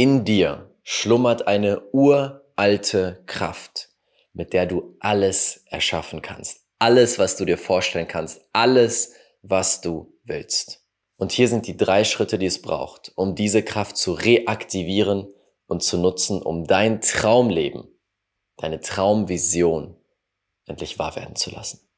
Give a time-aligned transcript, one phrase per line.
[0.00, 3.90] In dir schlummert eine uralte Kraft,
[4.32, 6.64] mit der du alles erschaffen kannst.
[6.78, 8.40] Alles, was du dir vorstellen kannst.
[8.54, 10.82] Alles, was du willst.
[11.18, 15.34] Und hier sind die drei Schritte, die es braucht, um diese Kraft zu reaktivieren
[15.66, 17.86] und zu nutzen, um dein Traumleben,
[18.56, 20.02] deine Traumvision
[20.64, 21.89] endlich wahr werden zu lassen.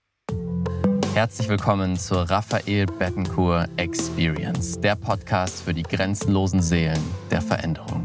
[1.14, 6.98] Herzlich willkommen zur Raphael Bettencourt Experience, der Podcast für die grenzenlosen Seelen
[7.30, 8.02] der Veränderung.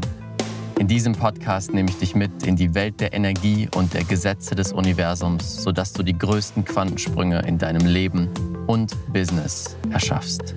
[0.78, 4.54] In diesem Podcast nehme ich dich mit in die Welt der Energie und der Gesetze
[4.54, 8.28] des Universums, sodass du die größten Quantensprünge in deinem Leben
[8.66, 10.54] und Business erschaffst.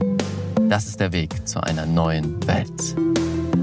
[0.67, 2.97] Das ist der Weg zu einer neuen Welt.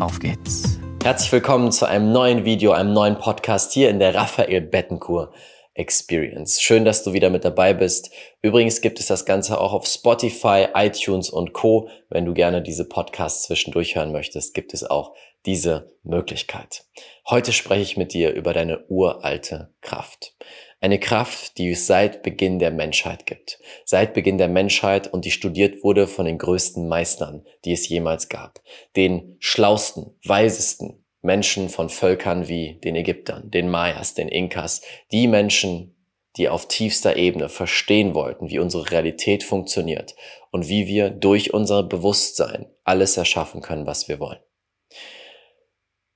[0.01, 0.79] Auf geht's.
[1.03, 5.31] Herzlich willkommen zu einem neuen Video, einem neuen Podcast hier in der Raphael Bettencourt
[5.79, 6.61] Experience.
[6.61, 8.11] Schön, dass du wieder mit dabei bist.
[8.43, 11.89] Übrigens gibt es das Ganze auch auf Spotify, iTunes und Co.
[12.11, 15.15] Wenn du gerne diese Podcasts zwischendurch hören möchtest, gibt es auch
[15.47, 16.85] diese Möglichkeit.
[17.29, 20.35] Heute spreche ich mit dir über deine uralte Kraft.
[20.81, 23.59] Eine Kraft, die es seit Beginn der Menschheit gibt.
[23.85, 28.29] Seit Beginn der Menschheit und die studiert wurde von den größten Meistern, die es jemals
[28.29, 28.61] gab.
[28.97, 35.95] Den schlausten, weisesten, Menschen von Völkern wie den Ägyptern, den Mayas, den Inkas, die Menschen,
[36.37, 40.15] die auf tiefster Ebene verstehen wollten, wie unsere Realität funktioniert
[40.51, 44.39] und wie wir durch unser Bewusstsein alles erschaffen können, was wir wollen.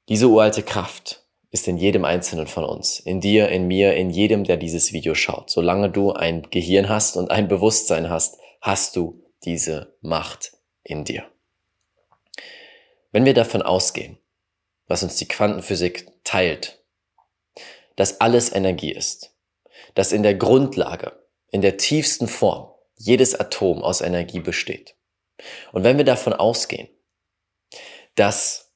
[0.09, 4.45] Diese uralte Kraft ist in jedem Einzelnen von uns, in dir, in mir, in jedem,
[4.45, 5.51] der dieses Video schaut.
[5.51, 11.25] Solange du ein Gehirn hast und ein Bewusstsein hast, hast du diese Macht in dir.
[13.11, 14.19] Wenn wir davon ausgehen,
[14.93, 16.85] was uns die Quantenphysik teilt,
[17.97, 19.35] dass alles Energie ist,
[19.95, 21.19] dass in der Grundlage,
[21.49, 24.95] in der tiefsten Form jedes Atom aus Energie besteht.
[25.73, 26.91] Und wenn wir davon ausgehen,
[28.17, 28.75] dass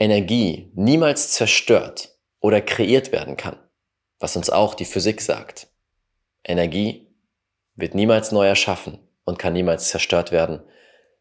[0.00, 3.56] Energie niemals zerstört oder kreiert werden kann,
[4.18, 5.68] was uns auch die Physik sagt,
[6.42, 7.14] Energie
[7.76, 10.60] wird niemals neu erschaffen und kann niemals zerstört werden,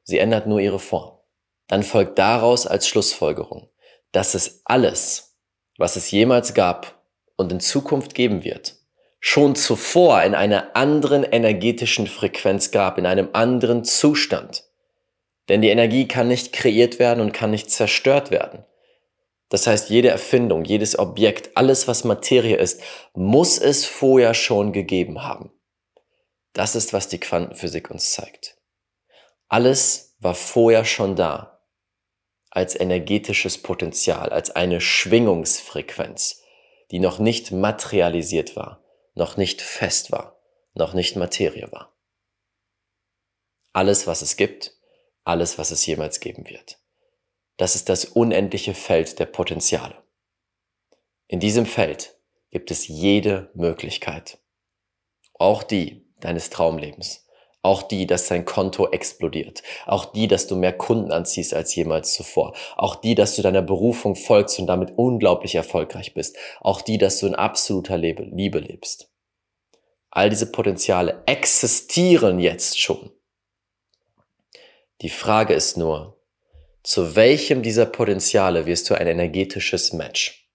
[0.02, 1.20] sie ändert nur ihre Form.
[1.68, 3.70] Dann folgt daraus als Schlussfolgerung,
[4.16, 5.36] dass es alles,
[5.78, 7.04] was es jemals gab
[7.36, 8.78] und in Zukunft geben wird,
[9.20, 14.64] schon zuvor in einer anderen energetischen Frequenz gab, in einem anderen Zustand.
[15.50, 18.64] Denn die Energie kann nicht kreiert werden und kann nicht zerstört werden.
[19.50, 22.82] Das heißt, jede Erfindung, jedes Objekt, alles, was Materie ist,
[23.14, 25.52] muss es vorher schon gegeben haben.
[26.54, 28.56] Das ist, was die Quantenphysik uns zeigt.
[29.50, 31.55] Alles war vorher schon da
[32.56, 36.42] als energetisches Potenzial, als eine Schwingungsfrequenz,
[36.92, 38.84] die noch nicht materialisiert war,
[39.14, 40.40] noch nicht fest war,
[40.74, 41.94] noch nicht Materie war.
[43.74, 44.74] Alles, was es gibt,
[45.26, 46.80] alles, was es jemals geben wird.
[47.58, 50.02] Das ist das unendliche Feld der Potenziale.
[51.28, 52.18] In diesem Feld
[52.52, 54.38] gibt es jede Möglichkeit,
[55.34, 57.25] auch die deines Traumlebens,
[57.66, 59.64] auch die, dass dein Konto explodiert.
[59.88, 62.56] Auch die, dass du mehr Kunden anziehst als jemals zuvor.
[62.78, 66.38] Auch die, dass du deiner Berufung folgst und damit unglaublich erfolgreich bist.
[66.62, 69.12] Auch die, dass du in absoluter Liebe lebst.
[70.12, 73.12] All diese Potenziale existieren jetzt schon.
[75.02, 76.22] Die Frage ist nur,
[76.84, 80.48] zu welchem dieser Potenziale wirst du ein energetisches Match?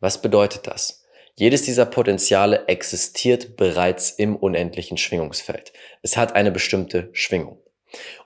[0.00, 1.01] Was bedeutet das?
[1.34, 5.72] Jedes dieser Potenziale existiert bereits im unendlichen Schwingungsfeld.
[6.02, 7.58] Es hat eine bestimmte Schwingung.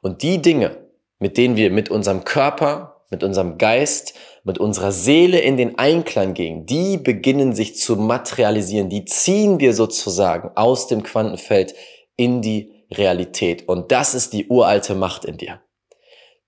[0.03, 5.39] Und die Dinge, mit denen wir mit unserem Körper, mit unserem Geist, mit unserer Seele
[5.39, 11.05] in den Einklang gehen, die beginnen sich zu materialisieren, die ziehen wir sozusagen aus dem
[11.05, 11.75] Quantenfeld
[12.17, 13.69] in die Realität.
[13.69, 15.61] Und das ist die uralte Macht in dir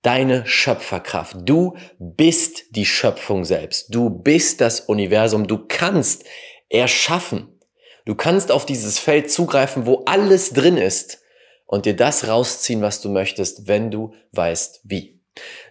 [0.02, 1.36] deine Schöpferkraft.
[1.40, 3.94] Du bist die Schöpfung selbst.
[3.94, 5.46] Du bist das Universum.
[5.46, 6.24] Du kannst
[6.68, 7.60] erschaffen.
[8.04, 11.20] Du kannst auf dieses Feld zugreifen, wo alles drin ist
[11.66, 15.20] und dir das rausziehen, was du möchtest, wenn du weißt wie.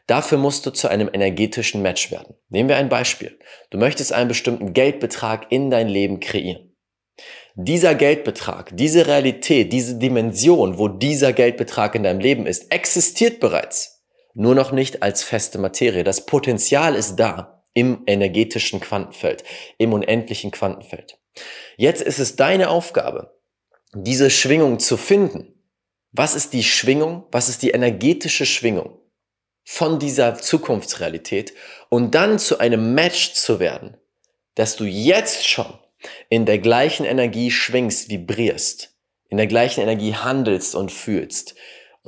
[0.06, 2.36] Dafür musst du zu einem energetischen Match werden.
[2.50, 3.38] Nehmen wir ein Beispiel.
[3.72, 6.76] Du möchtest einen bestimmten Geldbetrag in dein Leben kreieren.
[7.56, 13.97] Dieser Geldbetrag, diese Realität, diese Dimension, wo dieser Geldbetrag in deinem Leben ist, existiert bereits
[14.38, 16.04] nur noch nicht als feste Materie.
[16.04, 19.44] Das Potenzial ist da im energetischen Quantenfeld,
[19.80, 21.18] im unendlichen Quantenfeld.
[21.76, 23.36] Jetzt ist es deine Aufgabe,
[23.94, 25.56] diese Schwingung zu finden.
[26.12, 27.26] Was ist die Schwingung?
[27.32, 29.00] Was ist die energetische Schwingung
[29.64, 31.54] von dieser Zukunftsrealität?
[31.90, 33.98] Und dann zu einem Match zu werden,
[34.54, 35.80] dass du jetzt schon
[36.30, 38.96] in der gleichen Energie schwingst, vibrierst,
[39.30, 41.56] in der gleichen Energie handelst und fühlst,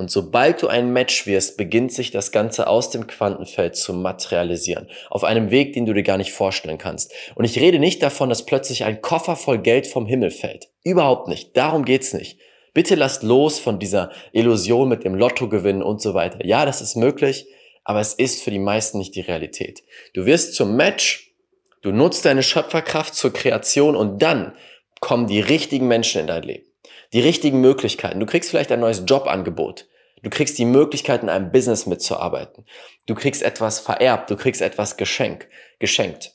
[0.00, 4.88] Und sobald du ein Match wirst, beginnt sich das Ganze aus dem Quantenfeld zu materialisieren.
[5.10, 7.12] Auf einem Weg, den du dir gar nicht vorstellen kannst.
[7.34, 10.70] Und ich rede nicht davon, dass plötzlich ein Koffer voll Geld vom Himmel fällt.
[10.84, 11.54] Überhaupt nicht.
[11.54, 12.38] Darum geht's nicht.
[12.72, 16.46] Bitte lasst los von dieser Illusion mit dem Lottogewinn und so weiter.
[16.46, 17.46] Ja, das ist möglich,
[17.84, 19.82] aber es ist für die meisten nicht die Realität.
[20.14, 21.34] Du wirst zum Match,
[21.82, 24.54] du nutzt deine Schöpferkraft zur Kreation und dann
[25.00, 26.64] kommen die richtigen Menschen in dein Leben.
[27.12, 28.18] Die richtigen Möglichkeiten.
[28.18, 29.89] Du kriegst vielleicht ein neues Jobangebot.
[30.22, 32.66] Du kriegst die Möglichkeit, in einem Business mitzuarbeiten.
[33.06, 34.30] Du kriegst etwas vererbt.
[34.30, 36.34] Du kriegst etwas geschenk, geschenkt.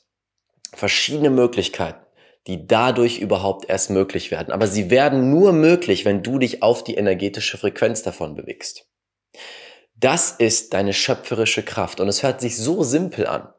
[0.72, 2.04] Verschiedene Möglichkeiten,
[2.46, 4.52] die dadurch überhaupt erst möglich werden.
[4.52, 8.88] Aber sie werden nur möglich, wenn du dich auf die energetische Frequenz davon bewegst.
[9.94, 12.00] Das ist deine schöpferische Kraft.
[12.00, 13.52] Und es hört sich so simpel an.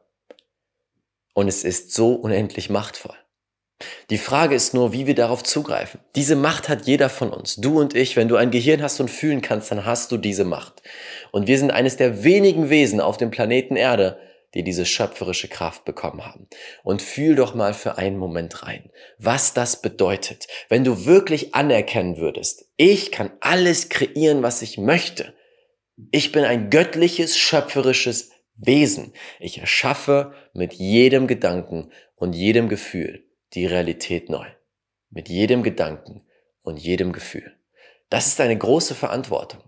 [1.34, 3.16] Und es ist so unendlich machtvoll.
[4.10, 6.00] Die Frage ist nur, wie wir darauf zugreifen.
[6.16, 7.56] Diese Macht hat jeder von uns.
[7.56, 10.44] Du und ich, wenn du ein Gehirn hast und fühlen kannst, dann hast du diese
[10.44, 10.82] Macht.
[11.30, 14.18] Und wir sind eines der wenigen Wesen auf dem Planeten Erde,
[14.54, 16.48] die diese schöpferische Kraft bekommen haben.
[16.82, 22.16] Und fühl doch mal für einen Moment rein, was das bedeutet, wenn du wirklich anerkennen
[22.16, 25.34] würdest, ich kann alles kreieren, was ich möchte.
[26.10, 29.12] Ich bin ein göttliches, schöpferisches Wesen.
[29.38, 34.46] Ich erschaffe mit jedem Gedanken und jedem Gefühl die Realität neu.
[35.10, 36.26] Mit jedem Gedanken
[36.62, 37.56] und jedem Gefühl.
[38.10, 39.62] Das ist eine große Verantwortung.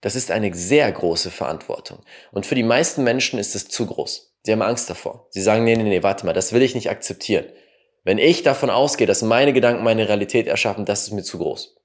[0.00, 2.04] Das ist eine sehr große Verantwortung.
[2.30, 4.36] Und für die meisten Menschen ist es zu groß.
[4.42, 5.28] Sie haben Angst davor.
[5.30, 7.46] Sie sagen, nee, nee, nee, warte mal, das will ich nicht akzeptieren.
[8.04, 11.76] Wenn ich davon ausgehe, dass meine Gedanken meine Realität erschaffen, das ist mir zu groß.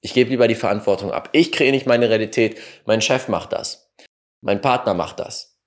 [0.00, 1.30] Ich gebe lieber die Verantwortung ab.
[1.32, 2.60] Ich kreiere nicht meine Realität.
[2.84, 3.92] Mein Chef macht das.
[4.40, 5.58] Mein Partner macht das.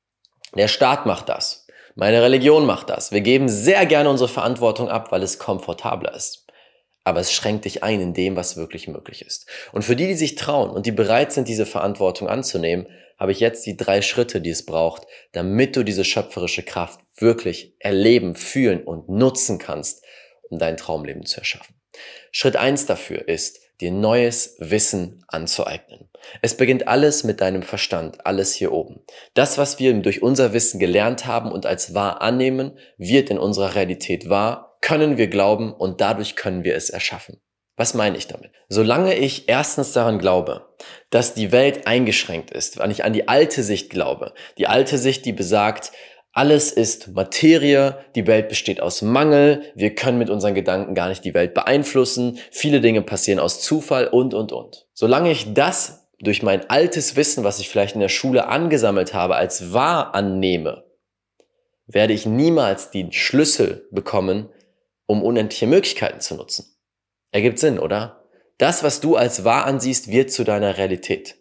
[0.55, 1.66] Der Staat macht das.
[1.99, 3.11] Meine Religion macht das.
[3.11, 6.45] Wir geben sehr gerne unsere Verantwortung ab, weil es komfortabler ist.
[7.03, 9.49] Aber es schränkt dich ein in dem, was wirklich möglich ist.
[9.71, 12.85] Und für die, die sich trauen und die bereit sind, diese Verantwortung anzunehmen,
[13.17, 17.73] habe ich jetzt die drei Schritte, die es braucht, damit du diese schöpferische Kraft wirklich
[17.79, 20.05] erleben, fühlen und nutzen kannst,
[20.51, 21.73] um dein Traumleben zu erschaffen.
[22.31, 26.09] Schritt eins dafür ist, dir neues Wissen anzueignen.
[26.41, 29.01] Es beginnt alles mit deinem Verstand, alles hier oben.
[29.33, 33.75] Das, was wir durch unser Wissen gelernt haben und als wahr annehmen, wird in unserer
[33.75, 37.41] Realität wahr, können wir glauben und dadurch können wir es erschaffen.
[37.75, 38.51] Was meine ich damit?
[38.69, 40.67] Solange ich erstens daran glaube,
[41.11, 45.25] dass die Welt eingeschränkt ist, wenn ich an die alte Sicht glaube, die alte Sicht,
[45.25, 45.91] die besagt,
[46.37, 51.25] alles ist Materie, die Welt besteht aus Mangel, wir können mit unseren Gedanken gar nicht
[51.25, 54.85] die Welt beeinflussen, viele Dinge passieren aus Zufall und, und, und.
[54.93, 59.35] Solange ich das durch mein altes Wissen, was ich vielleicht in der Schule angesammelt habe,
[59.35, 60.85] als wahr annehme,
[61.87, 64.49] werde ich niemals die Schlüssel bekommen,
[65.07, 66.77] um unendliche Möglichkeiten zu nutzen.
[67.31, 68.23] Ergibt Sinn, oder?
[68.59, 71.35] Das, was du als wahr ansiehst, wird zu deiner Realität.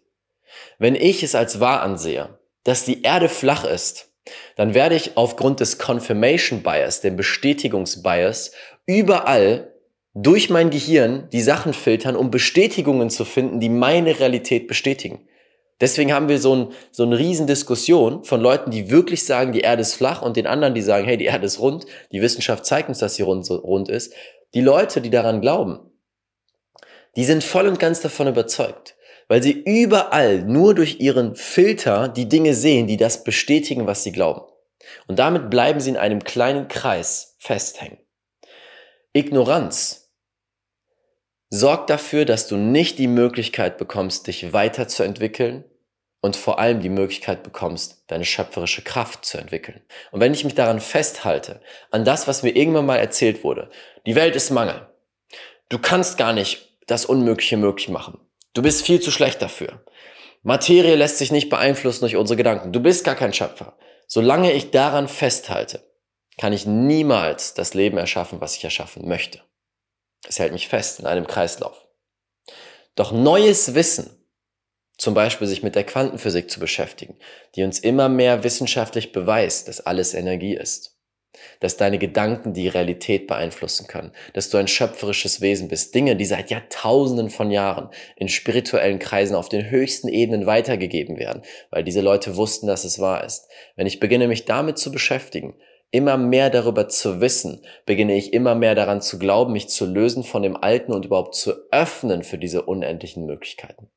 [0.79, 4.06] Wenn ich es als wahr ansehe, dass die Erde flach ist,
[4.55, 8.51] dann werde ich aufgrund des Confirmation Bias, dem Bestätigungsbias,
[8.85, 9.73] überall
[10.13, 15.27] durch mein Gehirn die Sachen filtern, um Bestätigungen zu finden, die meine Realität bestätigen.
[15.79, 19.83] Deswegen haben wir so, ein, so eine Riesendiskussion von Leuten, die wirklich sagen, die Erde
[19.83, 21.85] ist flach und den anderen, die sagen, hey, die Erde ist rund.
[22.11, 24.13] Die Wissenschaft zeigt uns, dass sie rund, rund ist.
[24.55, 25.79] Die Leute, die daran glauben,
[27.15, 28.96] die sind voll und ganz davon überzeugt
[29.27, 34.11] weil sie überall nur durch ihren Filter die Dinge sehen, die das bestätigen, was sie
[34.11, 34.41] glauben.
[35.07, 37.99] Und damit bleiben sie in einem kleinen Kreis festhängen.
[39.13, 40.11] Ignoranz
[41.49, 45.63] sorgt dafür, dass du nicht die Möglichkeit bekommst, dich weiterzuentwickeln
[46.21, 49.81] und vor allem die Möglichkeit bekommst, deine schöpferische Kraft zu entwickeln.
[50.11, 53.69] Und wenn ich mich daran festhalte, an das, was mir irgendwann mal erzählt wurde,
[54.05, 54.87] die Welt ist Mangel.
[55.69, 58.19] Du kannst gar nicht das Unmögliche möglich machen.
[58.53, 59.83] Du bist viel zu schlecht dafür.
[60.43, 62.71] Materie lässt sich nicht beeinflussen durch unsere Gedanken.
[62.71, 63.77] Du bist gar kein Schöpfer.
[64.07, 65.83] Solange ich daran festhalte,
[66.37, 69.41] kann ich niemals das Leben erschaffen, was ich erschaffen möchte.
[70.27, 71.85] Es hält mich fest in einem Kreislauf.
[72.95, 74.25] Doch neues Wissen,
[74.97, 77.17] zum Beispiel sich mit der Quantenphysik zu beschäftigen,
[77.55, 80.96] die uns immer mehr wissenschaftlich beweist, dass alles Energie ist,
[81.59, 86.25] dass deine Gedanken die Realität beeinflussen können, dass du ein schöpferisches Wesen bist, Dinge, die
[86.25, 92.01] seit Jahrtausenden von Jahren in spirituellen Kreisen auf den höchsten Ebenen weitergegeben werden, weil diese
[92.01, 93.47] Leute wussten, dass es wahr ist.
[93.75, 95.55] Wenn ich beginne, mich damit zu beschäftigen,
[95.91, 100.23] immer mehr darüber zu wissen, beginne ich immer mehr daran zu glauben, mich zu lösen
[100.23, 103.89] von dem Alten und überhaupt zu öffnen für diese unendlichen Möglichkeiten.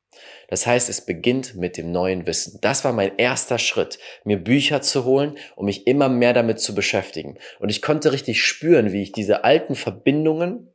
[0.48, 2.58] Das heißt, es beginnt mit dem neuen Wissen.
[2.60, 6.74] Das war mein erster Schritt, mir Bücher zu holen, um mich immer mehr damit zu
[6.74, 7.38] beschäftigen.
[7.60, 10.70] Und ich konnte richtig spüren, wie ich diese alten Verbindungen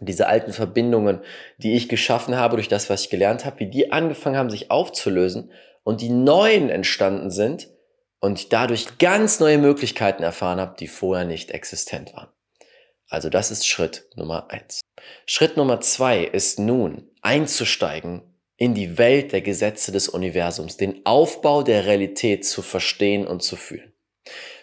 [0.00, 1.20] diese alten Verbindungen,
[1.58, 4.70] die ich geschaffen habe durch das, was ich gelernt habe, wie die angefangen haben, sich
[4.70, 5.52] aufzulösen
[5.84, 7.68] und die neuen entstanden sind
[8.20, 12.28] und ich dadurch ganz neue Möglichkeiten erfahren habe, die vorher nicht existent waren.
[13.08, 14.80] Also das ist Schritt Nummer eins.
[15.26, 21.62] Schritt Nummer zwei ist nun einzusteigen in die Welt der Gesetze des Universums, den Aufbau
[21.62, 23.92] der Realität zu verstehen und zu fühlen.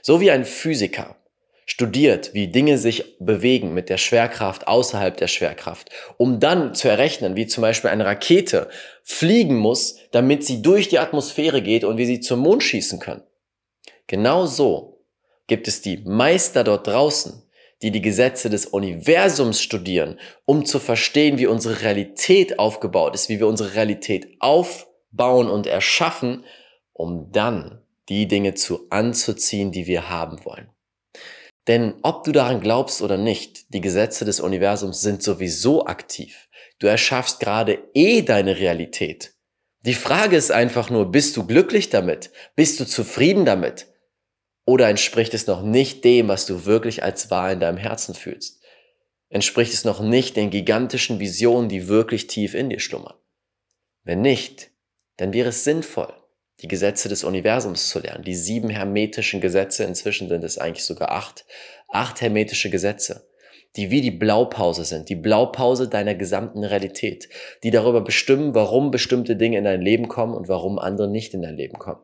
[0.02, 1.18] So wie ein Physiker
[1.66, 7.36] studiert, wie Dinge sich bewegen mit der Schwerkraft außerhalb der Schwerkraft, um dann zu errechnen,
[7.36, 8.70] wie zum Beispiel eine Rakete
[9.04, 13.24] fliegen muss, damit sie durch die Atmosphäre geht und wie sie zum Mond schießen können.
[14.08, 15.06] Genau so
[15.48, 17.44] gibt es die Meister dort draußen,
[17.82, 23.40] die die Gesetze des Universums studieren, um zu verstehen, wie unsere Realität aufgebaut ist, wie
[23.40, 26.46] wir unsere Realität aufbauen und erschaffen,
[26.94, 30.70] um dann die Dinge zu anzuziehen, die wir haben wollen.
[31.68, 36.50] Denn ob du daran glaubst oder nicht, die Gesetze des Universums sind sowieso aktiv.
[36.80, 39.36] Du erschaffst gerade eh deine Realität.
[39.86, 42.32] Die Frage ist einfach nur, bist du glücklich damit?
[42.56, 43.91] Bist du zufrieden damit?
[44.72, 48.62] Oder entspricht es noch nicht dem, was du wirklich als wahr in deinem Herzen fühlst?
[49.28, 53.16] Entspricht es noch nicht den gigantischen Visionen, die wirklich tief in dir schlummern?
[54.06, 54.72] Wenn nicht,
[55.18, 56.14] dann wäre es sinnvoll,
[56.62, 58.24] die Gesetze des Universums zu lernen.
[58.24, 61.44] Die sieben hermetischen Gesetze, inzwischen sind es eigentlich sogar acht,
[61.90, 63.30] acht hermetische Gesetze,
[63.76, 67.28] die wie die Blaupause sind, die Blaupause deiner gesamten Realität,
[67.64, 71.42] die darüber bestimmen, warum bestimmte Dinge in dein Leben kommen und warum andere nicht in
[71.42, 72.00] dein Leben kommen.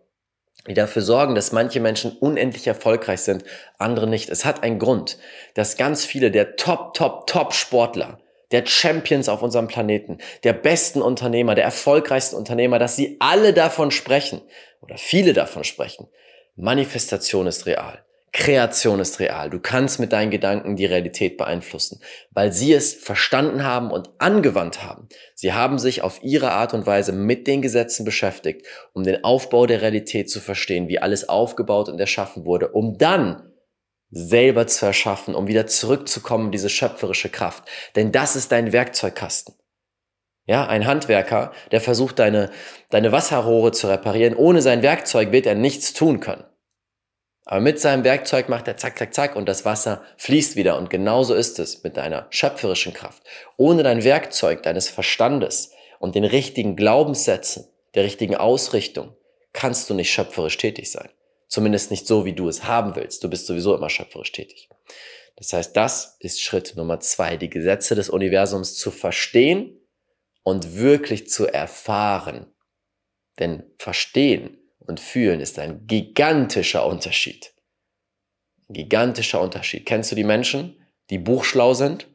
[0.68, 3.44] Die dafür sorgen, dass manche Menschen unendlich erfolgreich sind,
[3.78, 4.30] andere nicht.
[4.30, 5.18] Es hat einen Grund,
[5.54, 8.20] dass ganz viele der Top, Top, Top Sportler,
[8.52, 13.92] der Champions auf unserem Planeten, der besten Unternehmer, der erfolgreichsten Unternehmer, dass sie alle davon
[13.92, 14.42] sprechen
[14.82, 16.08] oder viele davon sprechen.
[16.56, 18.04] Manifestation ist real.
[18.38, 19.50] Kreation ist real.
[19.50, 24.84] Du kannst mit deinen Gedanken die Realität beeinflussen, weil sie es verstanden haben und angewandt
[24.84, 25.10] haben.
[25.34, 29.66] Sie haben sich auf ihre Art und Weise mit den Gesetzen beschäftigt, um den Aufbau
[29.66, 33.52] der Realität zu verstehen, wie alles aufgebaut und erschaffen wurde, um dann
[34.12, 37.64] selber zu erschaffen, um wieder zurückzukommen diese schöpferische Kraft.
[37.96, 39.56] Denn das ist dein Werkzeugkasten.
[40.46, 42.52] Ja, ein Handwerker, der versucht, deine,
[42.92, 46.44] deine Wasserrohre zu reparieren, ohne sein Werkzeug wird er nichts tun können.
[47.50, 50.78] Aber mit seinem Werkzeug macht er zack, zack, zack und das Wasser fließt wieder.
[50.78, 53.24] Und genauso ist es mit deiner schöpferischen Kraft.
[53.56, 59.16] Ohne dein Werkzeug deines Verstandes und den richtigen Glaubenssätzen, der richtigen Ausrichtung,
[59.54, 61.10] kannst du nicht schöpferisch tätig sein.
[61.48, 63.24] Zumindest nicht so, wie du es haben willst.
[63.24, 64.68] Du bist sowieso immer schöpferisch tätig.
[65.38, 69.80] Das heißt, das ist Schritt Nummer zwei, die Gesetze des Universums zu verstehen
[70.44, 72.54] und wirklich zu erfahren.
[73.40, 74.58] Denn verstehen
[74.88, 77.54] und fühlen ist ein gigantischer Unterschied.
[78.70, 79.86] Gigantischer Unterschied.
[79.86, 82.08] Kennst du die Menschen, die buchschlau sind,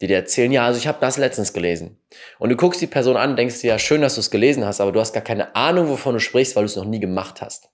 [0.00, 1.98] die dir erzählen, ja, also ich habe das letztens gelesen.
[2.38, 4.80] Und du guckst die Person an, denkst dir, ja, schön, dass du es gelesen hast,
[4.80, 7.40] aber du hast gar keine Ahnung, wovon du sprichst, weil du es noch nie gemacht
[7.40, 7.70] hast.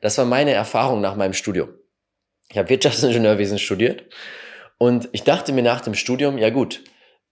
[0.00, 1.70] Das war meine Erfahrung nach meinem Studium.
[2.48, 4.04] Ich habe Wirtschaftsingenieurwesen studiert
[4.78, 6.82] und ich dachte mir nach dem Studium, ja gut,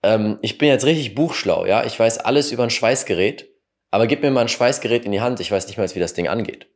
[0.03, 3.49] ähm, ich bin jetzt richtig buchschlau, ja, ich weiß alles über ein Schweißgerät,
[3.91, 6.15] aber gib mir mal ein Schweißgerät in die Hand, ich weiß nicht mal, wie das
[6.15, 6.69] Ding angeht.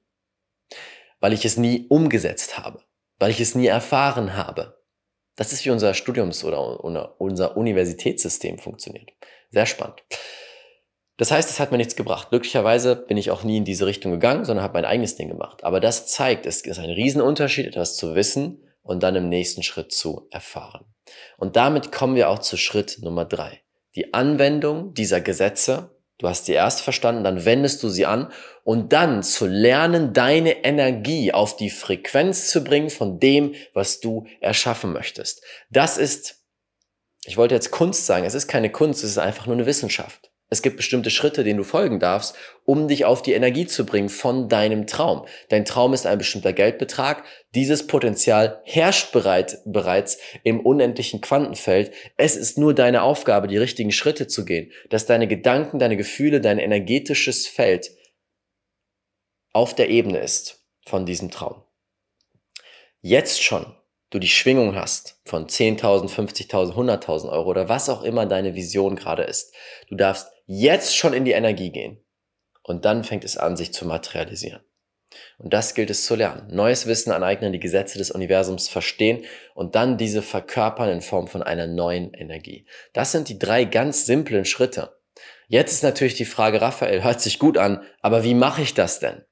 [1.21, 2.83] Weil ich es nie umgesetzt habe,
[3.19, 4.83] weil ich es nie erfahren habe.
[5.37, 9.11] Das ist wie unser Studiums- oder unser Universitätssystem funktioniert.
[9.51, 10.03] Sehr spannend.
[11.19, 12.31] Das heißt, es hat mir nichts gebracht.
[12.31, 15.63] Glücklicherweise bin ich auch nie in diese Richtung gegangen, sondern habe mein eigenes Ding gemacht.
[15.63, 19.93] Aber das zeigt, es ist ein Riesenunterschied, etwas zu wissen und dann im nächsten Schritt
[19.93, 20.85] zu erfahren.
[21.39, 23.63] Und damit kommen wir auch zu Schritt Nummer drei.
[23.95, 25.92] Die Anwendung dieser Gesetze.
[26.23, 30.65] Du hast sie erst verstanden, dann wendest du sie an und dann zu lernen, deine
[30.65, 35.43] Energie auf die Frequenz zu bringen von dem, was du erschaffen möchtest.
[35.69, 36.45] Das ist,
[37.25, 40.32] ich wollte jetzt Kunst sagen, es ist keine Kunst, es ist einfach nur eine Wissenschaft.
[40.53, 44.11] Es gibt bestimmte Schritte, denen du folgen darfst, um dich auf die Energie zu bringen
[44.11, 45.25] von deinem Traum.
[45.49, 47.25] Dein Traum ist ein bestimmter Geldbetrag.
[47.55, 51.95] Dieses Potenzial herrscht bereit, bereits im unendlichen Quantenfeld.
[52.19, 56.43] Es ist nur deine Aufgabe, die richtigen Schritte zu gehen, dass deine Gedanken, deine Gefühle,
[56.43, 57.91] dein energetisches Feld
[59.55, 61.63] auf der Ebene ist von diesem Traum.
[63.01, 63.75] Jetzt schon
[64.13, 68.95] du die Schwingung hast von 10.000, 50.000, 100.000 Euro oder was auch immer deine Vision
[68.95, 69.55] gerade ist.
[69.89, 71.99] Du darfst jetzt schon in die Energie gehen.
[72.63, 74.61] Und dann fängt es an, sich zu materialisieren.
[75.39, 76.55] Und das gilt es zu lernen.
[76.55, 81.43] Neues Wissen aneignen, die Gesetze des Universums verstehen und dann diese verkörpern in Form von
[81.43, 82.67] einer neuen Energie.
[82.93, 84.97] Das sind die drei ganz simplen Schritte.
[85.49, 89.01] Jetzt ist natürlich die Frage, Raphael, hört sich gut an, aber wie mache ich das
[89.01, 89.23] denn?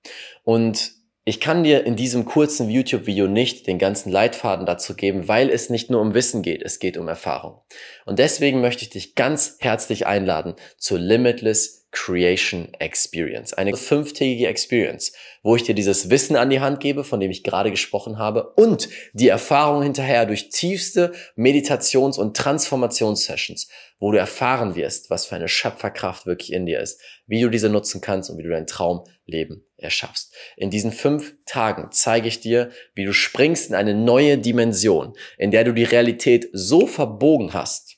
[0.42, 1.00] Und
[1.30, 5.70] Ich kann dir in diesem kurzen YouTube-Video nicht den ganzen Leitfaden dazu geben, weil es
[5.70, 7.60] nicht nur um Wissen geht, es geht um Erfahrung.
[8.04, 13.52] Und deswegen möchte ich dich ganz herzlich einladen zur Limitless Creation Experience.
[13.52, 15.12] Eine fünftägige Experience,
[15.44, 18.52] wo ich dir dieses Wissen an die Hand gebe, von dem ich gerade gesprochen habe,
[18.56, 23.68] und die Erfahrung hinterher durch tiefste Meditations- und Transformationssessions,
[24.00, 27.68] wo du erfahren wirst, was für eine Schöpferkraft wirklich in dir ist, wie du diese
[27.68, 30.34] nutzen kannst und wie du dein Traumleben erschaffst.
[30.56, 35.50] In diesen fünf Tagen zeige ich dir, wie du springst in eine neue Dimension, in
[35.50, 37.96] der du die Realität so verbogen hast,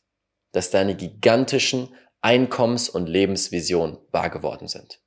[0.53, 5.01] dass deine gigantischen Einkommens- und Lebensvision wahr geworden sind.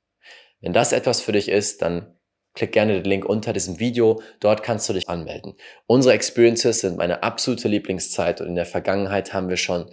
[0.60, 2.16] Wenn das etwas für dich ist, dann
[2.54, 4.20] klick gerne den Link unter diesem Video.
[4.40, 5.54] Dort kannst du dich anmelden.
[5.86, 9.90] Unsere Experiences sind meine absolute Lieblingszeit und in der Vergangenheit haben wir schon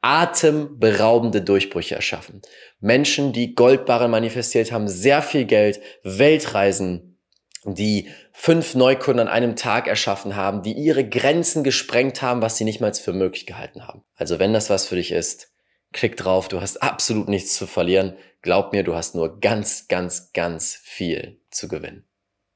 [0.00, 2.42] atemberaubende Durchbrüche erschaffen.
[2.80, 7.18] Menschen, die Goldbarren manifestiert haben, sehr viel Geld, Weltreisen,
[7.64, 12.64] die fünf Neukunden an einem Tag erschaffen haben, die ihre Grenzen gesprengt haben, was sie
[12.64, 14.04] nicht mal für möglich gehalten haben.
[14.14, 15.52] Also wenn das was für dich ist,
[15.92, 18.16] Klick drauf, du hast absolut nichts zu verlieren.
[18.42, 22.06] Glaub mir, du hast nur ganz, ganz, ganz viel zu gewinnen.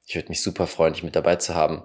[0.07, 1.83] Ich würde mich super freuen, dich mit dabei zu haben.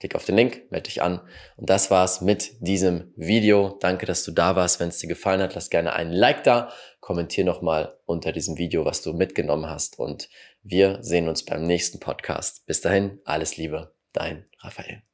[0.00, 1.20] Klick auf den Link, melde dich an.
[1.56, 3.78] Und das war's mit diesem Video.
[3.80, 4.80] Danke, dass du da warst.
[4.80, 6.70] Wenn es dir gefallen hat, lass gerne einen Like da.
[7.00, 9.98] Kommentier nochmal unter diesem Video, was du mitgenommen hast.
[9.98, 10.28] Und
[10.62, 12.66] wir sehen uns beim nächsten Podcast.
[12.66, 15.13] Bis dahin, alles Liebe, dein Raphael.